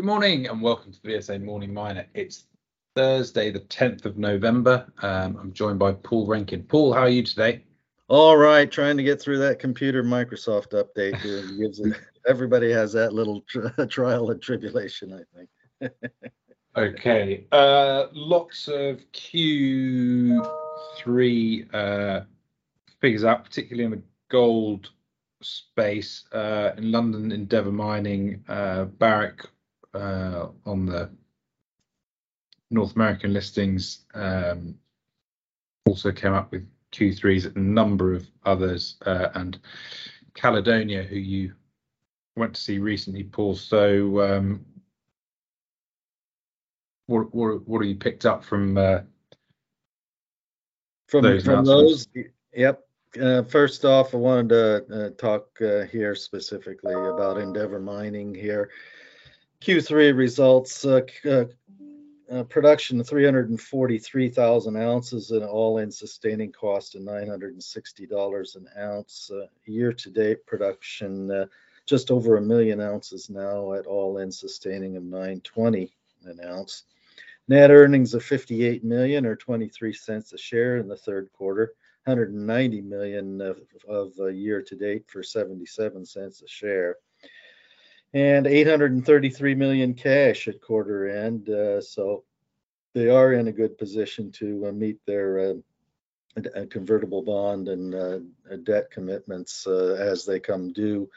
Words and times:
Good 0.00 0.06
morning 0.06 0.46
and 0.46 0.62
welcome 0.62 0.92
to 0.92 1.02
the 1.02 1.10
VSA 1.10 1.42
Morning 1.42 1.74
Miner. 1.74 2.06
It's 2.14 2.44
Thursday, 2.96 3.50
the 3.50 3.60
10th 3.60 4.06
of 4.06 4.16
November. 4.16 4.90
Um, 5.02 5.36
I'm 5.36 5.52
joined 5.52 5.78
by 5.78 5.92
Paul 5.92 6.26
Renken. 6.26 6.66
Paul, 6.66 6.94
how 6.94 7.00
are 7.00 7.10
you 7.10 7.22
today? 7.22 7.64
All 8.08 8.38
right, 8.38 8.72
trying 8.72 8.96
to 8.96 9.02
get 9.02 9.20
through 9.20 9.40
that 9.40 9.58
computer 9.58 10.02
Microsoft 10.02 10.72
update. 10.72 11.20
Here. 11.20 11.42
gives 11.58 11.80
it, 11.80 11.94
everybody 12.26 12.72
has 12.72 12.94
that 12.94 13.12
little 13.12 13.42
tri- 13.42 13.86
trial 13.90 14.30
and 14.30 14.40
tribulation, 14.40 15.12
I 15.12 15.20
think. 15.36 15.50
okay, 16.78 17.44
uh, 17.52 18.06
lots 18.14 18.68
of 18.68 19.00
Q3 19.12 21.74
uh, 21.74 22.20
figures 23.02 23.24
out, 23.24 23.44
particularly 23.44 23.84
in 23.84 23.90
the 23.90 24.00
gold 24.30 24.92
space. 25.42 26.24
Uh, 26.32 26.70
in 26.78 26.90
London, 26.90 27.32
Endeavour 27.32 27.70
Mining, 27.70 28.42
uh, 28.48 28.84
Barrick 28.84 29.44
on 29.94 30.86
the 30.86 31.10
North 32.70 32.94
American 32.94 33.32
listings 33.32 34.06
um, 34.14 34.76
also 35.86 36.12
came 36.12 36.32
up 36.32 36.52
with 36.52 36.66
Q3s, 36.92 37.54
a 37.54 37.58
number 37.58 38.14
of 38.14 38.26
others, 38.44 38.96
uh, 39.06 39.28
and 39.34 39.58
Caledonia, 40.34 41.02
who 41.02 41.16
you 41.16 41.52
went 42.36 42.54
to 42.54 42.60
see 42.60 42.78
recently, 42.78 43.24
Paul. 43.24 43.54
So, 43.54 44.20
um, 44.20 44.64
what, 47.06 47.34
what 47.34 47.66
what 47.66 47.82
have 47.82 47.88
you 47.88 47.96
picked 47.96 48.24
up 48.24 48.44
from 48.44 48.78
uh, 48.78 49.00
from 51.08 51.22
those? 51.22 51.44
From 51.44 51.64
those, 51.64 52.06
yep. 52.54 52.86
Uh, 53.20 53.42
first 53.42 53.84
off, 53.84 54.14
I 54.14 54.18
wanted 54.18 54.48
to 54.50 55.06
uh, 55.06 55.10
talk 55.18 55.48
uh, 55.60 55.82
here 55.86 56.14
specifically 56.14 56.92
about 56.94 57.38
Endeavour 57.38 57.80
Mining 57.80 58.32
here. 58.32 58.70
Q3 59.62 60.16
results, 60.16 60.86
uh, 60.86 61.02
uh, 61.26 61.44
uh, 62.32 62.44
production 62.44 63.04
343,000 63.04 64.76
ounces 64.76 65.32
and 65.32 65.44
all-in 65.44 65.90
sustaining 65.90 66.50
cost 66.50 66.94
of 66.94 67.02
$960 67.02 68.56
an 68.56 68.68
ounce. 68.78 69.30
Uh, 69.30 69.46
year-to-date 69.66 70.46
production 70.46 71.30
uh, 71.30 71.46
just 71.84 72.10
over 72.10 72.38
a 72.38 72.40
million 72.40 72.80
ounces 72.80 73.28
now 73.28 73.74
at 73.74 73.86
all-in 73.86 74.32
sustaining 74.32 74.96
of 74.96 75.02
920 75.02 75.92
an 76.24 76.40
ounce. 76.46 76.84
Net 77.46 77.70
earnings 77.70 78.14
of 78.14 78.24
58 78.24 78.82
million 78.82 79.26
or 79.26 79.36
23 79.36 79.92
cents 79.92 80.32
a 80.32 80.38
share 80.38 80.78
in 80.78 80.88
the 80.88 80.96
third 80.96 81.28
quarter. 81.34 81.74
190 82.04 82.80
million 82.80 83.42
of, 83.42 83.60
of 83.86 84.12
uh, 84.18 84.28
year 84.28 84.62
to 84.62 84.74
date 84.74 85.04
for 85.06 85.22
77 85.22 86.06
cents 86.06 86.40
a 86.40 86.48
share 86.48 86.96
and 88.12 88.46
833 88.46 89.54
million 89.54 89.94
cash 89.94 90.48
at 90.48 90.60
quarter 90.60 91.08
end. 91.08 91.48
Uh, 91.48 91.80
so 91.80 92.24
they 92.94 93.08
are 93.08 93.32
in 93.32 93.48
a 93.48 93.52
good 93.52 93.78
position 93.78 94.32
to 94.32 94.66
uh, 94.66 94.72
meet 94.72 94.98
their 95.06 95.38
uh, 95.38 95.54
convertible 96.70 97.22
bond 97.22 97.68
and 97.68 97.94
uh, 97.94 98.18
debt 98.64 98.90
commitments 98.90 99.66
uh, 99.66 99.96
as 99.98 100.24
they 100.24 100.40
come 100.40 100.72
due 100.72 101.08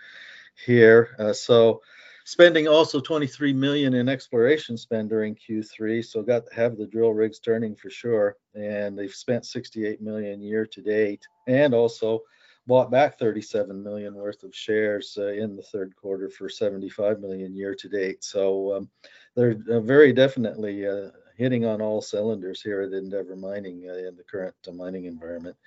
here. 0.66 1.16
Uh, 1.20 1.34
so 1.34 1.82
spending 2.26 2.68
also 2.68 3.00
23 3.00 3.54
million 3.54 3.94
in 3.94 4.08
exploration 4.08 4.78
spend 4.78 5.10
during 5.10 5.36
Q3. 5.36 6.04
So 6.06 6.22
got 6.22 6.48
to 6.48 6.56
have 6.56 6.78
the 6.78 6.88
drill 6.88 7.14
rigs 7.14 7.40
turning 7.40 7.76
for 7.76 7.90
sure. 7.90 8.38
And 8.56 8.98
they've 8.98 9.14
spent 9.14 9.46
68 9.46 10.02
million 10.02 10.42
year 10.42 10.66
to 10.66 10.82
date 10.82 11.26
and 11.48 11.74
also 11.74 12.22
bought 12.66 12.90
back 12.90 13.20
37 13.20 13.84
million 13.84 14.16
worth 14.16 14.44
of 14.44 14.56
shares 14.56 15.18
uh, 15.20 15.28
in 15.28 15.56
the 15.56 15.64
third 15.64 15.96
quarter 15.96 16.30
for 16.30 16.48
75 16.48 17.20
million 17.20 17.56
year 17.56 17.76
to 17.76 17.90
date. 17.90 18.24
So 18.24 18.76
um, 18.76 18.90
they're 19.36 19.58
uh, 19.70 19.82
very 19.82 20.14
definitely 20.14 20.88
uh, 20.88 21.10
hitting 21.38 21.66
on 21.66 21.82
all 21.82 22.02
cylinders 22.02 22.62
here 22.62 22.82
at 22.82 22.94
Endeavour 22.94 23.36
Mining 23.36 23.88
uh, 23.90 24.08
in 24.08 24.16
the 24.16 24.24
current 24.24 24.56
uh, 24.68 24.72
mining 24.72 25.06
environment. 25.06 25.58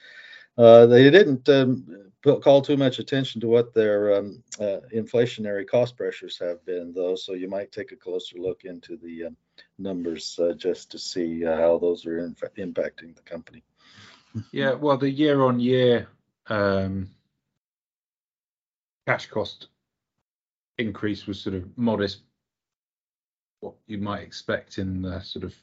Uh, 0.56 0.86
they 0.86 1.10
didn't 1.10 1.46
um, 1.50 2.10
put, 2.22 2.42
call 2.42 2.62
too 2.62 2.78
much 2.78 2.98
attention 2.98 3.42
to 3.42 3.46
what 3.46 3.74
their 3.74 4.14
um, 4.14 4.42
inflationary 4.94 5.66
cost 5.66 5.98
pressures 5.98 6.38
have 6.38 6.64
been, 6.64 6.94
though. 6.94 7.14
So 7.14 7.34
you 7.34 7.46
might 7.46 7.72
take 7.72 7.92
a 7.92 7.96
closer 7.96 8.38
look 8.38 8.64
into 8.64 8.96
the 8.96 9.26
um, 9.26 9.36
numbers 9.78 10.38
just 10.56 10.90
to 10.92 10.98
see 10.98 11.42
how 11.42 11.78
those 11.78 12.06
are 12.06 12.20
in 12.20 12.34
impacting 12.56 13.14
the 13.14 13.22
company. 13.26 13.62
Yeah, 14.50 14.72
well, 14.72 14.96
the 14.96 15.10
year-on-year 15.10 16.08
um, 16.48 17.10
cash 19.06 19.26
cost 19.26 19.68
increase 20.78 21.26
was 21.26 21.40
sort 21.40 21.54
of 21.54 21.76
modest, 21.76 22.22
what 23.60 23.74
you 23.86 23.98
might 23.98 24.22
expect 24.22 24.78
in 24.78 25.02
the 25.02 25.20
sort 25.20 25.44
of 25.44 25.54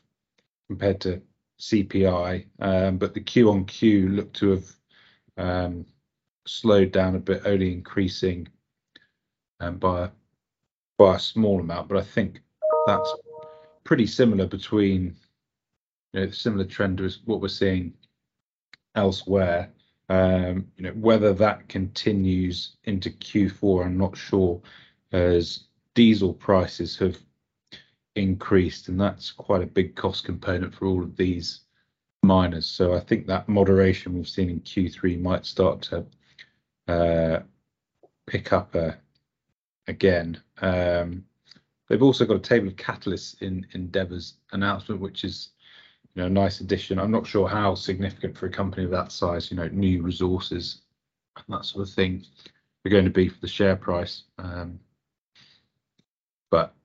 compared 0.67 0.99
to 1.01 1.21
CPI, 1.59 2.45
um, 2.59 2.97
but 2.97 3.13
the 3.13 3.21
Q 3.21 3.49
on 3.49 3.65
Q 3.65 4.09
looked 4.09 4.35
to 4.37 4.51
have 4.51 4.75
um, 5.37 5.85
slowed 6.45 6.91
down 6.91 7.15
a 7.15 7.19
bit, 7.19 7.43
only 7.45 7.71
increasing 7.71 8.47
um, 9.59 9.77
by 9.77 10.09
by 10.97 11.15
a 11.15 11.19
small 11.19 11.59
amount. 11.59 11.87
But 11.87 11.97
I 11.97 12.03
think 12.03 12.41
that's 12.87 13.13
pretty 13.83 14.07
similar 14.07 14.47
between 14.47 15.15
you 16.13 16.21
know 16.21 16.29
similar 16.31 16.65
trend 16.65 16.97
to 16.99 17.09
what 17.25 17.41
we're 17.41 17.47
seeing 17.47 17.93
elsewhere. 18.95 19.71
Um, 20.13 20.67
you 20.77 20.83
know, 20.83 20.91
whether 20.91 21.33
that 21.33 21.67
continues 21.67 22.75
into 22.83 23.09
Q4, 23.09 23.85
I'm 23.85 23.97
not 23.97 24.15
sure, 24.15 24.61
as 25.11 25.61
diesel 25.95 26.35
prices 26.35 26.95
have 26.97 27.17
increased, 28.15 28.89
and 28.89 29.01
that's 29.01 29.31
quite 29.31 29.63
a 29.63 29.67
big 29.67 29.95
cost 29.95 30.23
component 30.23 30.75
for 30.75 30.85
all 30.85 31.01
of 31.01 31.17
these 31.17 31.61
miners. 32.21 32.67
So 32.67 32.93
I 32.93 32.99
think 32.99 33.25
that 33.25 33.49
moderation 33.49 34.13
we've 34.13 34.29
seen 34.29 34.51
in 34.51 34.59
Q3 34.59 35.19
might 35.19 35.47
start 35.47 35.81
to 35.89 36.05
uh, 36.87 37.39
pick 38.27 38.53
up 38.53 38.75
uh, 38.75 38.91
again. 39.87 40.39
Um, 40.61 41.25
they've 41.89 42.03
also 42.03 42.23
got 42.25 42.37
a 42.37 42.39
table 42.39 42.67
of 42.67 42.75
catalysts 42.75 43.41
in 43.41 43.65
Endeavour's 43.71 44.35
announcement, 44.51 45.01
which 45.01 45.23
is 45.23 45.49
you 46.15 46.21
know, 46.21 46.27
nice 46.27 46.61
addition. 46.61 46.99
I'm 46.99 47.11
not 47.11 47.25
sure 47.25 47.47
how 47.47 47.73
significant 47.75 48.37
for 48.37 48.45
a 48.45 48.51
company 48.51 48.85
of 48.85 48.91
that 48.91 49.11
size, 49.11 49.49
you 49.49 49.57
know, 49.57 49.67
new 49.69 50.01
resources 50.01 50.81
and 51.35 51.45
that 51.55 51.65
sort 51.65 51.87
of 51.87 51.93
thing 51.93 52.23
are 52.85 52.91
going 52.91 53.05
to 53.05 53.11
be 53.11 53.29
for 53.29 53.39
the 53.39 53.47
share 53.47 53.75
price. 53.75 54.23
Um, 54.37 54.79
but 56.51 56.75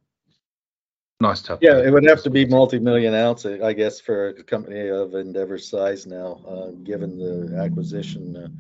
nice 1.21 1.43
to 1.43 1.53
have. 1.53 1.59
Yeah, 1.61 1.79
it 1.79 1.91
would 1.91 2.07
have 2.07 2.23
to 2.23 2.31
be 2.31 2.47
multi-million 2.47 3.15
ounce, 3.15 3.45
I 3.45 3.73
guess, 3.75 4.01
for 4.01 4.29
a 4.29 4.43
company 4.43 4.89
of 4.89 5.15
Endeavour's 5.15 5.69
size 5.69 6.07
now, 6.07 6.41
uh, 6.49 6.71
given 6.85 7.19
the 7.19 7.59
acquisition 7.59 8.57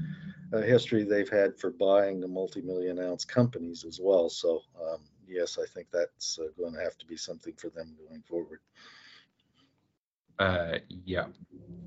uh, 0.52 0.60
history 0.62 1.04
they've 1.04 1.28
had 1.28 1.58
for 1.58 1.70
buying 1.70 2.20
the 2.20 2.28
multi-million 2.28 2.98
ounce 2.98 3.24
companies 3.24 3.84
as 3.84 4.00
well. 4.02 4.28
So, 4.28 4.62
um, 4.82 5.00
yes, 5.26 5.58
I 5.58 5.66
think 5.66 5.88
that's 5.90 6.38
uh, 6.38 6.48
going 6.58 6.74
to 6.74 6.80
have 6.80 6.98
to 6.98 7.06
be 7.06 7.16
something 7.16 7.54
for 7.56 7.70
them 7.70 7.96
going 8.06 8.22
forward. 8.22 8.60
Uh, 10.38 10.78
yeah. 11.04 11.26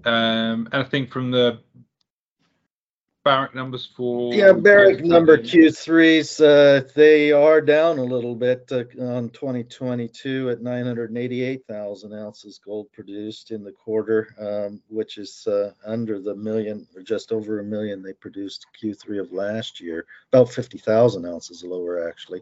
Um, 0.03 0.67
anything 0.73 1.07
from 1.07 1.31
the 1.31 1.59
Barrick 3.23 3.53
numbers 3.53 3.85
for? 3.85 4.33
Yeah, 4.33 4.53
Barrick 4.53 5.05
number 5.05 5.37
Q3s, 5.37 6.41
uh, 6.41 6.89
they 6.95 7.31
are 7.31 7.61
down 7.61 7.99
a 7.99 8.03
little 8.03 8.33
bit 8.33 8.67
uh, 8.71 8.83
on 8.99 9.29
2022 9.29 10.49
at 10.49 10.61
988,000 10.61 12.13
ounces 12.13 12.59
gold 12.65 12.91
produced 12.91 13.51
in 13.51 13.63
the 13.63 13.71
quarter, 13.71 14.33
um, 14.39 14.81
which 14.87 15.19
is 15.19 15.45
uh, 15.45 15.71
under 15.85 16.19
the 16.19 16.35
million 16.35 16.87
or 16.95 17.03
just 17.03 17.31
over 17.31 17.59
a 17.59 17.63
million 17.63 18.01
they 18.01 18.13
produced 18.13 18.65
Q3 18.81 19.21
of 19.21 19.31
last 19.31 19.79
year, 19.79 20.07
about 20.33 20.51
50,000 20.51 21.23
ounces 21.25 21.63
lower 21.63 22.09
actually 22.09 22.41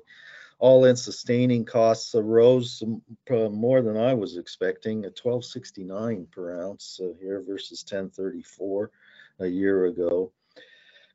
all-in 0.60 0.96
sustaining 0.96 1.64
costs 1.64 2.14
rose 2.14 2.84
more 3.30 3.82
than 3.82 3.98
I 3.98 4.14
was 4.14 4.38
expecting 4.38 5.00
at 5.06 5.18
1269 5.18 6.28
per 6.32 6.62
ounce 6.62 7.00
uh, 7.02 7.14
here 7.20 7.42
versus 7.48 7.84
1034 7.84 8.92
a 9.40 9.48
year 9.48 9.86
ago. 9.86 10.32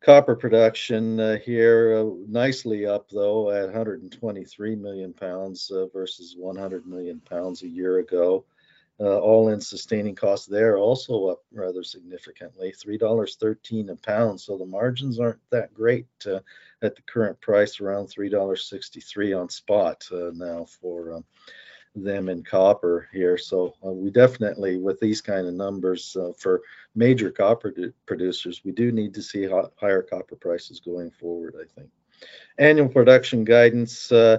Copper 0.01 0.35
production 0.35 1.21
uh, 1.21 1.37
here 1.39 1.99
uh, 1.99 2.11
nicely 2.27 2.87
up 2.87 3.09
though 3.11 3.51
at 3.51 3.65
123 3.65 4.77
million 4.77 5.13
pounds 5.13 5.71
uh, 5.71 5.87
versus 5.93 6.35
100 6.39 6.87
million 6.87 7.21
pounds 7.21 7.63
a 7.63 7.69
year 7.69 7.99
ago. 7.99 8.45
Uh, 9.01 9.19
all-in 9.19 9.61
sustaining 9.61 10.15
costs 10.15 10.47
there 10.47 10.79
also 10.79 11.27
up 11.27 11.43
rather 11.53 11.83
significantly, 11.83 12.73
three 12.73 12.97
dollars 12.97 13.35
thirteen 13.35 13.89
a 13.89 13.97
pound. 13.97 14.41
So 14.41 14.57
the 14.57 14.65
margins 14.65 15.19
aren't 15.19 15.41
that 15.51 15.75
great 15.75 16.07
at 16.85 16.97
the 16.97 17.03
current 17.03 17.41
price, 17.41 17.81
around 17.81 18.09
three 18.09 18.29
dollars 18.29 18.69
sixty-three 18.69 19.33
on 19.33 19.49
spot 19.49 20.07
uh, 20.13 20.31
now 20.35 20.67
for 20.81 21.15
um, 21.15 21.25
them 21.95 22.29
in 22.29 22.43
copper 22.43 23.09
here. 23.13 23.39
So 23.39 23.75
uh, 23.85 23.93
we 23.93 24.11
definitely, 24.11 24.79
with 24.79 24.99
these 25.01 25.21
kind 25.21 25.47
of 25.47 25.55
numbers 25.55 26.17
uh, 26.21 26.33
for 26.37 26.63
major 26.95 27.31
copper 27.31 27.75
producers, 28.07 28.63
we 28.65 28.73
do 28.73 28.93
need 28.93 29.15
to 29.15 29.23
see 29.23 29.49
higher 29.77 30.03
copper 30.03 30.37
prices 30.37 30.81
going 30.81 31.11
forward. 31.11 31.55
I 31.61 31.67
think 31.79 31.91
annual 32.59 32.89
production 32.89 33.45
guidance. 33.45 34.11
Uh, 34.11 34.39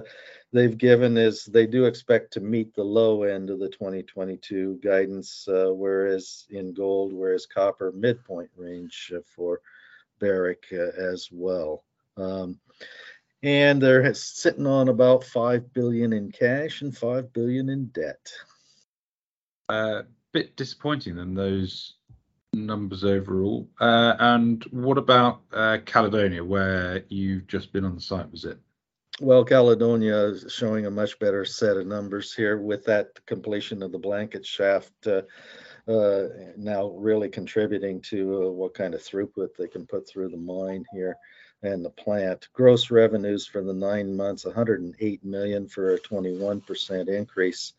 they've 0.52 0.78
given 0.78 1.16
is 1.16 1.44
they 1.44 1.66
do 1.66 1.84
expect 1.84 2.32
to 2.32 2.40
meet 2.40 2.74
the 2.74 2.84
low 2.84 3.24
end 3.24 3.50
of 3.50 3.58
the 3.58 3.68
2022 3.68 4.80
guidance, 4.82 5.48
uh, 5.48 5.70
whereas 5.72 6.46
in 6.50 6.72
gold, 6.72 7.12
whereas 7.12 7.46
copper 7.46 7.92
midpoint 7.92 8.50
range 8.56 9.12
uh, 9.14 9.20
for 9.24 9.60
Barrick 10.18 10.64
uh, 10.72 11.00
as 11.00 11.28
well. 11.32 11.84
Um, 12.16 12.58
and 13.42 13.80
they're 13.80 14.12
sitting 14.14 14.66
on 14.66 14.88
about 14.88 15.24
five 15.24 15.72
billion 15.72 16.12
in 16.12 16.32
cash 16.32 16.82
and 16.82 16.96
five 16.96 17.32
billion 17.32 17.68
in 17.68 17.86
debt. 17.86 18.30
A 19.68 19.72
uh, 19.72 20.02
bit 20.32 20.56
disappointing 20.56 21.16
than 21.16 21.34
those 21.34 21.94
numbers 22.52 23.04
overall. 23.04 23.68
Uh, 23.80 24.14
and 24.18 24.64
what 24.70 24.98
about 24.98 25.42
uh, 25.52 25.78
Caledonia, 25.84 26.42
where 26.42 27.04
you've 27.08 27.46
just 27.46 27.72
been 27.72 27.84
on 27.84 27.94
the 27.94 28.00
site 28.00 28.26
visit? 28.26 28.58
Well, 29.20 29.44
Caledonia 29.44 30.26
is 30.26 30.52
showing 30.52 30.86
a 30.86 30.90
much 30.90 31.18
better 31.18 31.44
set 31.44 31.76
of 31.76 31.86
numbers 31.86 32.34
here 32.34 32.58
with 32.58 32.84
that 32.84 33.24
completion 33.26 33.82
of 33.82 33.92
the 33.92 33.98
blanket 33.98 34.44
shaft. 34.44 34.92
Uh, 35.06 35.22
uh, 35.88 36.28
now 36.56 36.88
really 36.88 37.28
contributing 37.28 38.00
to 38.02 38.44
uh, 38.44 38.50
what 38.50 38.74
kind 38.74 38.92
of 38.92 39.00
throughput 39.00 39.48
they 39.56 39.68
can 39.68 39.86
put 39.86 40.08
through 40.08 40.28
the 40.28 40.36
mine 40.36 40.84
here 40.92 41.16
and 41.62 41.84
the 41.84 41.90
plant. 41.90 42.48
Gross 42.52 42.90
revenues 42.90 43.46
for 43.46 43.62
the 43.62 43.74
nine 43.74 44.16
months, 44.16 44.44
108 44.44 45.24
million 45.24 45.68
for 45.68 45.94
a 45.94 46.00
21% 46.00 47.08
increase. 47.08 47.72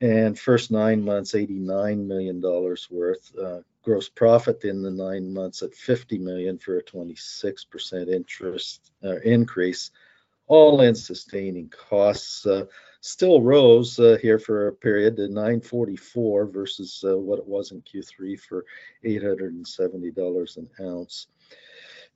And 0.00 0.38
first 0.38 0.70
nine 0.70 1.02
months, 1.04 1.34
89 1.34 2.06
million 2.06 2.40
dollars 2.40 2.88
worth. 2.90 3.32
Uh, 3.36 3.60
gross 3.82 4.08
profit 4.08 4.64
in 4.64 4.82
the 4.82 4.90
nine 4.90 5.32
months 5.32 5.62
at 5.62 5.74
50 5.74 6.18
million 6.18 6.58
for 6.58 6.76
a 6.76 6.82
26% 6.82 8.08
interest 8.08 8.92
uh, 9.02 9.16
increase. 9.20 9.90
All 10.46 10.82
in 10.82 10.94
sustaining 10.94 11.70
costs 11.70 12.44
uh, 12.46 12.66
still 13.00 13.40
rose 13.40 13.98
uh, 13.98 14.18
here 14.20 14.38
for 14.38 14.68
a 14.68 14.72
period 14.72 15.16
to 15.16 15.28
944 15.28 16.46
versus 16.46 17.04
uh, 17.06 17.16
what 17.16 17.38
it 17.38 17.46
was 17.46 17.72
in 17.72 17.82
Q3 17.82 18.38
for 18.38 18.64
$870 19.04 20.56
an 20.56 20.68
ounce. 20.80 21.26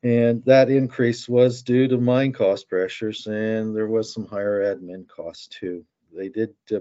And 0.02 0.44
that 0.46 0.68
increase 0.68 1.28
was 1.28 1.62
due 1.62 1.86
to 1.88 1.96
mine 1.98 2.32
cost 2.32 2.68
pressures, 2.68 3.26
and 3.26 3.74
there 3.74 3.86
was 3.86 4.12
some 4.12 4.26
higher 4.26 4.74
admin 4.74 5.06
costs 5.06 5.46
too. 5.46 5.84
They 6.12 6.28
did 6.28 6.54
uh, 6.72 6.80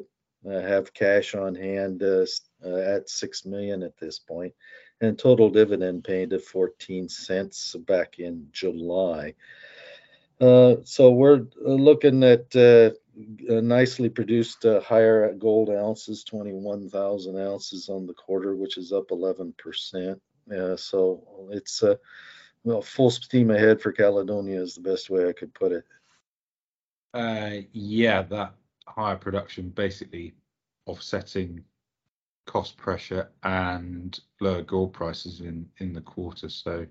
have 0.50 0.94
cash 0.94 1.36
on 1.36 1.54
hand 1.54 2.02
uh, 2.02 2.26
uh, 2.66 2.78
at 2.78 3.10
six 3.10 3.46
million 3.46 3.84
at 3.84 3.98
this 3.98 4.18
point, 4.18 4.54
and 5.02 5.18
total 5.18 5.50
dividend 5.50 6.04
paid 6.04 6.34
of 6.34 6.44
14 6.44 7.08
cents 7.10 7.76
back 7.86 8.18
in 8.18 8.48
July. 8.52 9.36
Uh, 10.40 10.78
so 10.84 11.12
we're 11.12 11.46
looking 11.58 12.24
at 12.24 12.56
uh, 12.56 12.90
nicely 13.62 14.10
produced 14.10 14.66
uh, 14.66 14.82
higher 14.82 15.32
gold 15.34 15.70
ounces, 15.70 16.24
21,000 16.24 17.38
ounces 17.38 17.90
on 17.90 18.08
the 18.08 18.14
quarter, 18.16 18.56
which 18.56 18.80
is 18.80 18.92
up 18.92 19.10
11%. 19.10 20.20
so 20.80 21.48
it's 21.52 21.84
well, 22.64 22.82
full 22.82 23.10
steam 23.10 23.52
ahead 23.52 23.82
for 23.82 23.92
Caledonia 23.92 24.62
is 24.62 24.76
the 24.76 24.82
best 24.82 25.10
way 25.10 25.28
I 25.28 25.34
could 25.34 25.54
put 25.54 25.72
it. 25.72 25.84
Uh, 27.14 27.66
yeah, 27.74 28.22
that 28.24 28.54
higher 28.88 29.16
production 29.16 29.70
basically 29.70 30.34
offsetting 30.86 31.64
cost 32.46 32.78
pressure 32.78 33.30
and 33.44 34.20
lower 34.40 34.62
gold 34.62 34.94
prices 34.94 35.42
in 35.42 35.68
in 35.78 35.94
the 35.94 36.02
quarter. 36.02 36.50
So, 36.50 36.86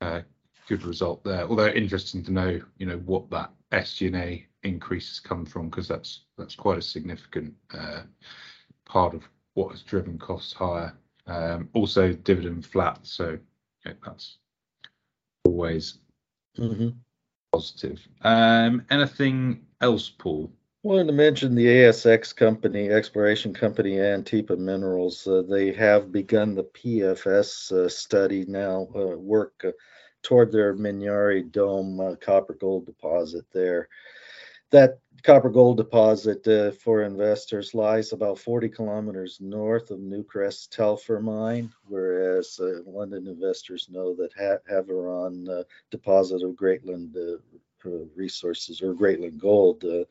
uh, 0.00 0.22
good 0.68 0.84
result 0.84 1.22
there. 1.24 1.46
Although 1.46 1.68
interesting 1.68 2.22
to 2.24 2.32
know, 2.32 2.60
you 2.78 2.86
know, 2.86 2.98
what 2.98 3.30
that 3.30 3.50
SG&A 3.72 4.46
increase 4.62 5.08
has 5.08 5.20
come 5.20 5.44
from 5.44 5.68
because 5.68 5.88
that's 5.88 6.24
that's 6.38 6.54
quite 6.54 6.78
a 6.78 6.82
significant 6.82 7.54
uh, 7.74 8.02
part 8.86 9.14
of 9.14 9.28
what 9.54 9.70
has 9.70 9.82
driven 9.82 10.18
costs 10.18 10.52
higher. 10.52 10.94
Um, 11.26 11.68
also, 11.72 12.12
dividend 12.12 12.66
flat, 12.66 12.98
so 13.02 13.38
yeah, 13.86 13.92
that's 14.04 14.38
always 15.52 15.98
mm-hmm. 16.58 16.88
positive. 17.52 18.06
Um, 18.22 18.84
anything 18.90 19.66
else, 19.80 20.08
Paul? 20.08 20.50
Wanted 20.82 21.06
to 21.06 21.12
mention 21.12 21.54
the 21.54 21.66
ASX 21.66 22.34
company, 22.34 22.88
exploration 22.88 23.54
company 23.54 23.96
Antipa 23.96 24.58
Minerals. 24.58 25.26
Uh, 25.26 25.42
they 25.48 25.72
have 25.72 26.10
begun 26.10 26.54
the 26.54 26.64
PFS 26.64 27.70
uh, 27.70 27.88
study 27.88 28.44
now, 28.48 28.88
uh, 28.96 29.16
work 29.16 29.62
uh, 29.64 29.70
toward 30.22 30.50
their 30.50 30.74
Minyari 30.74 31.52
Dome 31.52 32.00
uh, 32.00 32.14
copper 32.16 32.54
gold 32.54 32.86
deposit 32.86 33.44
there 33.52 33.88
that 34.72 34.98
copper 35.22 35.50
gold 35.50 35.76
deposit 35.76 36.46
uh, 36.48 36.72
for 36.72 37.02
investors 37.02 37.74
lies 37.74 38.12
about 38.12 38.38
40 38.38 38.68
kilometers 38.70 39.38
north 39.40 39.90
of 39.90 40.00
Newcrest 40.00 40.70
Telfer 40.70 41.20
mine, 41.20 41.72
whereas 41.86 42.11
uh, 42.60 42.80
London 42.86 43.26
investors 43.26 43.88
know 43.90 44.14
that 44.14 44.32
ha- 44.38 44.72
Havieron 44.72 45.48
uh, 45.48 45.64
deposit 45.90 46.42
of 46.42 46.52
Greatland 46.52 47.16
uh, 47.16 47.90
resources 48.14 48.80
or 48.80 48.94
Greatland 48.94 49.38
gold 49.38 49.84
uh, 49.84 50.04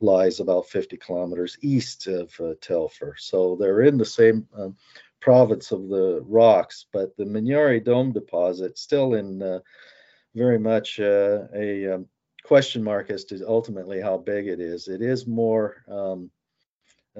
lies 0.00 0.40
about 0.40 0.68
50 0.68 0.96
kilometers 0.96 1.58
east 1.62 2.06
of 2.06 2.32
uh, 2.40 2.54
Telfer. 2.60 3.14
So 3.18 3.56
they're 3.58 3.82
in 3.82 3.98
the 3.98 4.04
same 4.04 4.46
um, 4.56 4.76
province 5.20 5.72
of 5.72 5.88
the 5.88 6.22
rocks, 6.26 6.86
but 6.92 7.16
the 7.16 7.24
Minyari 7.24 7.84
Dome 7.84 8.12
deposit 8.12 8.78
still 8.78 9.14
in 9.14 9.60
very 10.34 10.58
much 10.58 11.00
a 11.00 11.94
um, 11.94 12.06
question 12.44 12.82
mark 12.82 13.10
as 13.10 13.24
to 13.24 13.44
ultimately 13.46 14.00
how 14.00 14.16
big 14.16 14.46
it 14.46 14.60
is. 14.60 14.88
It 14.88 15.02
is 15.02 15.26
more 15.26 15.84
um, 15.88 16.30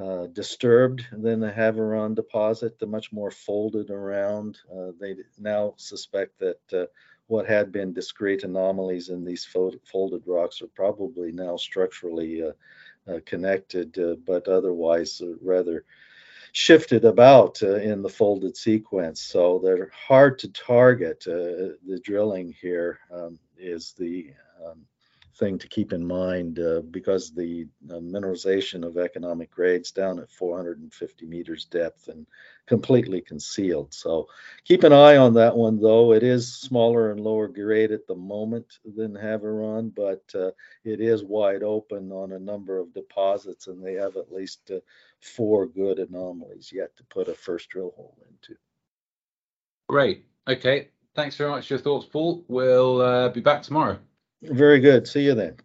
uh, 0.00 0.26
disturbed 0.26 1.04
than 1.10 1.40
the 1.40 1.50
Havieron 1.50 2.14
deposit, 2.14 2.78
the 2.78 2.86
much 2.86 3.12
more 3.12 3.30
folded 3.30 3.90
around. 3.90 4.58
Uh, 4.72 4.92
they 5.00 5.16
now 5.38 5.74
suspect 5.76 6.38
that 6.38 6.60
uh, 6.72 6.86
what 7.26 7.46
had 7.46 7.72
been 7.72 7.92
discrete 7.92 8.44
anomalies 8.44 9.08
in 9.08 9.24
these 9.24 9.44
folded 9.44 10.22
rocks 10.26 10.62
are 10.62 10.68
probably 10.68 11.32
now 11.32 11.56
structurally 11.56 12.42
uh, 12.42 12.52
uh, 13.10 13.20
connected, 13.26 13.98
uh, 13.98 14.14
but 14.26 14.48
otherwise 14.48 15.20
rather 15.42 15.84
shifted 16.52 17.04
about 17.04 17.60
in 17.62 18.00
the 18.02 18.08
folded 18.08 18.56
sequence. 18.56 19.20
So 19.20 19.60
they're 19.62 19.90
hard 19.92 20.38
to 20.40 20.48
target. 20.48 21.24
the 21.24 22.00
drilling 22.02 22.54
here 22.60 23.00
um, 23.12 23.38
is 23.58 23.94
the 23.98 24.30
thing 25.36 25.58
to 25.58 25.68
keep 25.68 25.92
in 25.92 26.06
mind 26.06 26.58
uh, 26.58 26.80
because 26.90 27.32
the 27.32 27.66
uh, 27.90 27.94
mineralization 27.94 28.84
of 28.84 28.96
economic 28.96 29.50
grades 29.50 29.90
down 29.90 30.18
at 30.18 30.30
450 30.30 31.26
meters 31.26 31.64
depth 31.64 32.08
and 32.08 32.26
completely 32.66 33.20
concealed. 33.20 33.94
So 33.94 34.28
keep 34.64 34.84
an 34.84 34.92
eye 34.92 35.16
on 35.16 35.34
that 35.34 35.56
one 35.56 35.80
though. 35.80 36.12
It 36.12 36.22
is 36.22 36.52
smaller 36.54 37.10
and 37.10 37.20
lower 37.20 37.48
grade 37.48 37.92
at 37.92 38.06
the 38.06 38.14
moment 38.14 38.78
than 38.84 39.14
Havieron, 39.14 39.94
but 39.94 40.24
uh, 40.34 40.50
it 40.84 41.00
is 41.00 41.22
wide 41.22 41.62
open 41.62 42.12
on 42.12 42.32
a 42.32 42.38
number 42.38 42.78
of 42.78 42.94
deposits 42.94 43.66
and 43.66 43.84
they 43.84 43.94
have 43.94 44.16
at 44.16 44.32
least 44.32 44.70
uh, 44.70 44.80
four 45.20 45.66
good 45.66 45.98
anomalies 45.98 46.70
yet 46.72 46.96
to 46.96 47.04
put 47.04 47.28
a 47.28 47.34
first 47.34 47.68
drill 47.68 47.92
hole 47.96 48.18
into. 48.30 48.58
Great. 49.88 50.24
Okay. 50.46 50.88
Thanks 51.14 51.36
very 51.36 51.50
much 51.50 51.66
for 51.66 51.74
your 51.74 51.80
thoughts, 51.80 52.06
Paul. 52.06 52.44
We'll 52.48 53.00
uh, 53.00 53.28
be 53.30 53.40
back 53.40 53.62
tomorrow. 53.62 53.98
Very 54.42 54.80
good. 54.80 55.08
See 55.08 55.24
you 55.24 55.34
then. 55.34 55.56